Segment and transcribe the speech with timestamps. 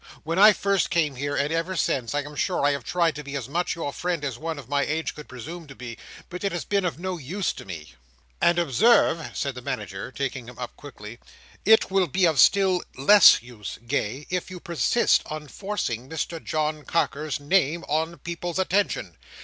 [0.23, 3.23] When I first came here, and ever since, I am sure I have tried to
[3.23, 5.95] be as much your friend, as one of my age could presume to be;
[6.27, 7.53] but it has been of no use.
[8.41, 11.19] "And observe," said the Manager, taking him up quickly,
[11.65, 16.83] "it will be of still less use, Gay, if you persist in forcing Mr John
[16.83, 19.17] Carker's name on people's attention.